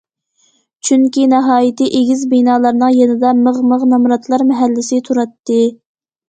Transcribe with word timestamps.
چۈنكى 0.87 1.25
ناھايىتى 1.33 1.89
ئېگىز 1.99 2.23
بىنالارنىڭ 2.31 2.95
يېنىدا 3.01 3.35
مىغ- 3.43 3.61
مىغ 3.75 3.85
نامراتلار 3.93 4.47
مەھەللىسى 4.53 5.01
تۇراتتى. 5.11 5.61